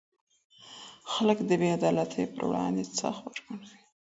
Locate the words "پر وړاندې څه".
2.33-3.05